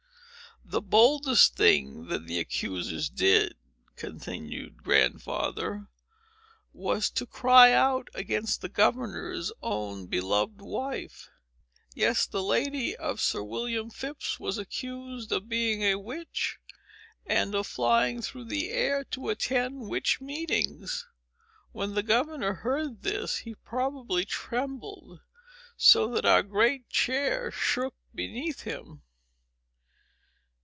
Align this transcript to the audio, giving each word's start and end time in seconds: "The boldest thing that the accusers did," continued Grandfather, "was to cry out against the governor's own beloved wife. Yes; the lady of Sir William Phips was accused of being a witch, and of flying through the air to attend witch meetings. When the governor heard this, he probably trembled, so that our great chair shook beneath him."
"The 0.63 0.81
boldest 0.81 1.57
thing 1.57 2.05
that 2.07 2.27
the 2.27 2.39
accusers 2.39 3.09
did," 3.09 3.57
continued 3.97 4.83
Grandfather, 4.83 5.87
"was 6.71 7.09
to 7.09 7.25
cry 7.25 7.73
out 7.73 8.07
against 8.13 8.61
the 8.61 8.69
governor's 8.69 9.51
own 9.61 10.05
beloved 10.05 10.61
wife. 10.61 11.29
Yes; 11.93 12.25
the 12.25 12.41
lady 12.43 12.95
of 12.95 13.19
Sir 13.19 13.43
William 13.43 13.89
Phips 13.89 14.39
was 14.39 14.57
accused 14.57 15.33
of 15.33 15.49
being 15.49 15.81
a 15.81 15.99
witch, 15.99 16.59
and 17.25 17.53
of 17.53 17.67
flying 17.67 18.21
through 18.21 18.45
the 18.45 18.69
air 18.69 19.03
to 19.05 19.27
attend 19.27 19.89
witch 19.89 20.21
meetings. 20.21 21.05
When 21.73 21.95
the 21.95 22.03
governor 22.03 22.53
heard 22.53 23.01
this, 23.01 23.39
he 23.39 23.55
probably 23.55 24.23
trembled, 24.23 25.19
so 25.75 26.07
that 26.11 26.23
our 26.23 26.43
great 26.43 26.87
chair 26.87 27.51
shook 27.51 27.95
beneath 28.15 28.61
him." 28.61 29.01